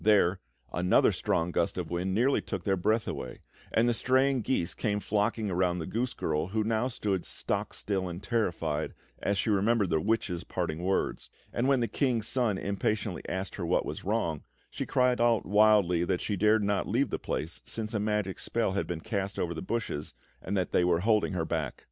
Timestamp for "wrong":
14.03-14.41